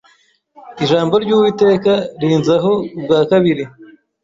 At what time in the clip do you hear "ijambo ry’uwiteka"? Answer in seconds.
0.83-1.91